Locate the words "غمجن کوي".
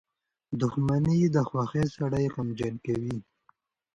2.33-3.17